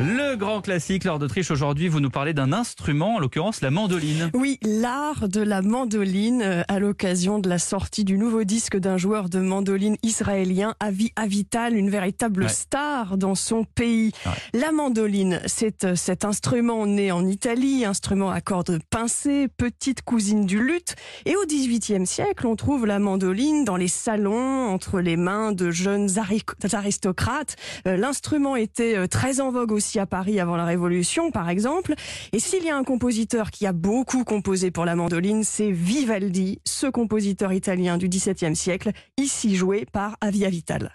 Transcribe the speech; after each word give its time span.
Le 0.00 0.34
grand 0.34 0.60
classique 0.60 1.04
lors 1.04 1.20
d'Autriche 1.20 1.52
aujourd'hui, 1.52 1.86
vous 1.86 2.00
nous 2.00 2.10
parlez 2.10 2.34
d'un 2.34 2.52
instrument, 2.52 3.14
en 3.14 3.18
l'occurrence 3.20 3.60
la 3.60 3.70
mandoline. 3.70 4.28
Oui, 4.34 4.58
l'art 4.62 5.28
de 5.28 5.40
la 5.40 5.62
mandoline 5.62 6.42
euh, 6.42 6.62
à 6.66 6.80
l'occasion 6.80 7.38
de 7.38 7.48
la 7.48 7.60
sortie 7.60 8.02
du 8.02 8.18
nouveau 8.18 8.42
disque 8.42 8.76
d'un 8.76 8.96
joueur 8.96 9.28
de 9.28 9.38
mandoline 9.38 9.96
israélien, 10.02 10.74
Avi 10.80 11.12
Avital, 11.14 11.76
une 11.76 11.90
véritable 11.90 12.42
Ouais. 12.44 12.48
star 12.48 13.16
dans 13.16 13.36
son 13.36 13.62
pays. 13.62 14.10
Ouais. 14.26 14.32
La 14.60 14.72
mandoline, 14.72 15.40
c'est 15.46 15.84
euh, 15.84 15.94
cet 15.94 16.24
instrument 16.24 16.86
né 16.86 17.12
en 17.12 17.24
Italie, 17.28 17.84
instrument 17.84 18.30
à 18.32 18.40
cordes 18.40 18.80
pincées, 18.90 19.46
petite 19.56 20.02
cousine 20.02 20.44
du 20.44 20.60
luth. 20.60 20.96
Et 21.24 21.36
au 21.36 21.46
XVIIIe 21.46 22.06
siècle, 22.06 22.48
on 22.48 22.56
trouve 22.56 22.84
la 22.84 22.98
mandoline 22.98 23.64
dans 23.64 23.76
les 23.76 23.86
salons, 23.88 24.66
entre 24.70 24.98
les 24.98 25.16
mains 25.16 25.52
de 25.52 25.70
jeunes 25.70 26.08
ari- 26.18 26.42
aristocrates. 26.72 27.54
Euh, 27.86 27.96
L'instrument 27.96 28.56
était 28.56 29.06
très 29.06 29.40
en 29.40 29.52
vogue 29.52 29.70
aussi 29.70 29.83
à 29.96 30.06
Paris 30.06 30.40
avant 30.40 30.56
la 30.56 30.64
Révolution, 30.64 31.30
par 31.30 31.48
exemple. 31.48 31.94
Et 32.32 32.38
s'il 32.38 32.64
y 32.64 32.70
a 32.70 32.76
un 32.76 32.84
compositeur 32.84 33.50
qui 33.50 33.66
a 33.66 33.72
beaucoup 33.72 34.24
composé 34.24 34.70
pour 34.70 34.84
la 34.84 34.96
mandoline, 34.96 35.44
c'est 35.44 35.70
Vivaldi, 35.70 36.60
ce 36.64 36.86
compositeur 36.86 37.52
italien 37.52 37.98
du 37.98 38.08
XVIIe 38.08 38.56
siècle, 38.56 38.90
ici 39.16 39.56
joué 39.56 39.86
par 39.90 40.16
Avia 40.20 40.48
Vital. 40.48 40.90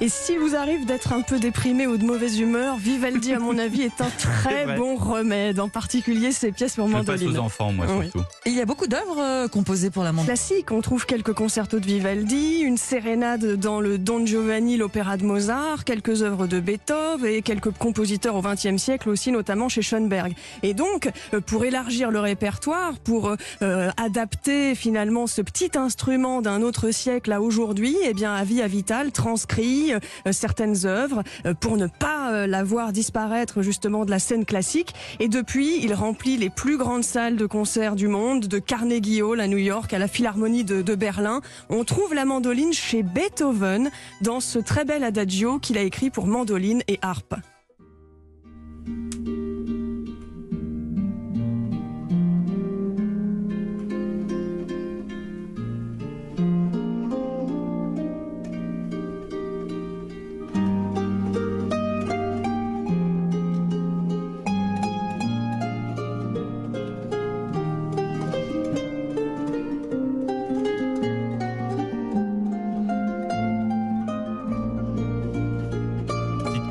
Et 0.00 0.08
s'il 0.08 0.38
vous 0.38 0.54
arrive 0.54 0.86
d'être 0.86 1.12
un 1.12 1.22
peu 1.22 1.40
déprimé 1.40 1.88
ou 1.88 1.96
de 1.96 2.04
mauvaise 2.04 2.38
humeur, 2.38 2.76
Vivaldi, 2.76 3.32
à 3.32 3.40
mon 3.40 3.58
avis, 3.58 3.82
est 3.82 4.00
un 4.00 4.08
très 4.16 4.76
bon 4.76 4.94
remède, 4.94 5.58
en 5.58 5.68
particulier 5.68 6.30
ses 6.30 6.52
pièces 6.52 6.76
pour 6.76 6.86
Je 6.88 6.92
le 6.96 7.02
passe 7.02 7.20
mandoline. 7.20 7.36
aux 7.36 7.42
enfants, 7.42 7.72
moi 7.72 7.86
Oui. 7.98 8.04
surtout. 8.04 8.20
Et 8.44 8.50
il 8.50 8.54
y 8.54 8.60
a 8.60 8.64
beaucoup 8.64 8.86
d'œuvres 8.86 9.18
euh, 9.18 9.48
composées 9.48 9.90
pour 9.90 10.04
la 10.04 10.12
mandoline. 10.12 10.26
classique. 10.36 10.70
On 10.70 10.80
trouve 10.82 11.04
quelques 11.04 11.32
concertos 11.32 11.80
de 11.80 11.86
Vivaldi, 11.86 12.60
une 12.60 12.76
sérénade 12.76 13.56
dans 13.56 13.80
le 13.80 13.98
Don 13.98 14.24
Giovanni, 14.24 14.76
l'opéra 14.76 15.16
de 15.16 15.24
Mozart, 15.24 15.82
quelques 15.84 16.22
œuvres 16.22 16.46
de 16.46 16.60
Beethoven 16.60 17.26
et 17.26 17.42
quelques 17.42 17.72
compositeurs 17.72 18.36
au 18.36 18.40
XXe 18.42 18.76
siècle 18.80 19.08
aussi, 19.08 19.32
notamment 19.32 19.68
chez 19.68 19.82
Schoenberg. 19.82 20.32
Et 20.62 20.74
donc, 20.74 21.10
euh, 21.34 21.40
pour 21.40 21.64
élargir 21.64 22.12
le 22.12 22.20
répertoire, 22.20 22.92
pour 23.02 23.34
euh, 23.62 23.90
adapter 23.96 24.76
finalement 24.76 25.26
ce 25.26 25.42
petit 25.42 25.72
instrument 25.76 26.40
d'un 26.40 26.62
autre 26.62 26.92
siècle 26.92 27.32
à 27.32 27.40
aujourd'hui, 27.42 27.96
eh 28.04 28.14
bien, 28.14 28.32
Avi 28.32 28.62
Avital 28.62 29.10
transcrit 29.10 29.87
euh, 29.94 30.32
certaines 30.32 30.86
œuvres 30.86 31.22
euh, 31.46 31.54
pour 31.54 31.76
ne 31.76 31.86
pas 31.86 32.32
euh, 32.32 32.46
la 32.46 32.64
voir 32.64 32.92
disparaître 32.92 33.62
justement 33.62 34.04
de 34.04 34.10
la 34.10 34.18
scène 34.18 34.44
classique. 34.44 34.94
Et 35.20 35.28
depuis, 35.28 35.82
il 35.82 35.94
remplit 35.94 36.36
les 36.36 36.50
plus 36.50 36.76
grandes 36.76 37.04
salles 37.04 37.36
de 37.36 37.46
concert 37.46 37.96
du 37.96 38.08
monde, 38.08 38.46
de 38.46 38.58
Carnegie 38.58 39.22
Hall 39.22 39.40
à 39.40 39.48
New 39.48 39.58
York, 39.58 39.92
à 39.92 39.98
la 39.98 40.08
Philharmonie 40.08 40.64
de, 40.64 40.82
de 40.82 40.94
Berlin. 40.94 41.40
On 41.68 41.84
trouve 41.84 42.14
la 42.14 42.24
mandoline 42.24 42.72
chez 42.72 43.02
Beethoven 43.02 43.90
dans 44.20 44.40
ce 44.40 44.58
très 44.58 44.84
bel 44.84 45.04
adagio 45.04 45.58
qu'il 45.58 45.78
a 45.78 45.82
écrit 45.82 46.10
pour 46.10 46.26
mandoline 46.26 46.82
et 46.88 46.98
harpe. 47.02 47.34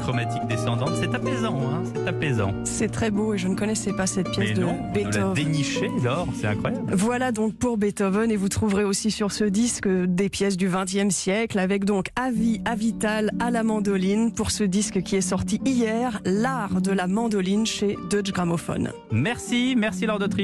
Chromatique 0.08 0.48
descendante, 0.48 0.92
c'est 1.02 1.14
apaisant, 1.14 1.60
hein, 1.70 1.84
c'est 1.94 2.08
apaisant. 2.08 2.54
C'est 2.64 2.88
très 2.90 3.12
beau 3.12 3.34
et 3.34 3.38
je 3.38 3.50
ne 3.50 3.56
connaissais 3.56 3.92
pas 3.92 4.08
cette 4.08 4.30
pièce 4.32 4.52
Mais 4.52 4.54
de 4.54 4.62
non, 4.62 4.78
Beethoven. 4.94 5.34
déniché, 5.34 5.92
Laure, 6.02 6.30
c'est 6.34 6.48
incroyable. 6.48 6.94
Voilà 6.96 7.34
donc 7.34 7.56
pour 7.56 7.78
Beethoven 7.78 8.32
et 8.32 8.38
vous 8.38 8.48
trouverez 8.48 8.86
aussi 8.86 9.12
sur 9.12 9.34
ce 9.34 9.44
disque 9.44 9.90
des 9.90 10.30
pièces 10.30 10.56
du 10.56 10.70
XXe 10.70 11.14
siècle 11.14 11.60
avec 11.60 11.84
donc 11.84 12.08
Avi 12.16 12.62
Avital 12.64 13.32
à 13.42 13.52
la 13.52 13.64
mandoline 13.64 14.32
pour 14.32 14.52
ce 14.52 14.64
disque 14.64 15.02
qui 15.02 15.18
est 15.18 15.22
sorti 15.22 15.60
hier, 15.66 16.22
l'art 16.24 16.80
de 16.80 16.92
la 16.92 17.08
mandoline 17.08 17.66
chez 17.66 17.98
Deutsche 18.10 18.32
Grammophon. 18.32 18.86
Merci, 19.12 19.76
merci 19.78 20.06
Laure 20.06 20.20
d'Autriche. 20.20 20.36